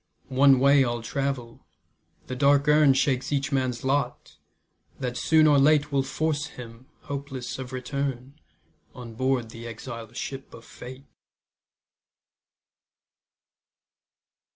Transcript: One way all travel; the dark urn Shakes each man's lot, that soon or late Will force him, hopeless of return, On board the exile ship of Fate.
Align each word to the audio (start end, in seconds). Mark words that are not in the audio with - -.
One 0.33 0.59
way 0.59 0.83
all 0.83 1.03
travel; 1.03 1.63
the 2.25 2.35
dark 2.35 2.67
urn 2.67 2.95
Shakes 2.95 3.31
each 3.31 3.51
man's 3.51 3.83
lot, 3.83 4.37
that 4.99 5.15
soon 5.15 5.45
or 5.45 5.59
late 5.59 5.91
Will 5.91 6.01
force 6.01 6.47
him, 6.47 6.87
hopeless 7.01 7.59
of 7.59 7.71
return, 7.71 8.33
On 8.95 9.13
board 9.13 9.51
the 9.51 9.67
exile 9.67 10.11
ship 10.13 10.55
of 10.55 10.65
Fate. 10.65 11.05